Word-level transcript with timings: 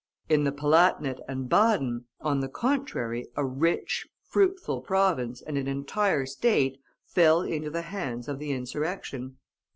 In 0.27 0.45
the 0.45 0.51
Palatinate 0.51 1.19
and 1.27 1.47
Baden, 1.47 2.05
on 2.21 2.39
the 2.39 2.49
contrary, 2.49 3.27
a 3.35 3.45
rich, 3.45 4.07
fruitful 4.23 4.81
province 4.81 5.43
and 5.43 5.59
an 5.59 5.67
entire 5.67 6.25
state 6.25 6.81
fell 7.05 7.43
into 7.43 7.69
the 7.69 7.83
hands 7.83 8.27
of 8.27 8.39
the 8.39 8.49
insurrection. 8.49 9.37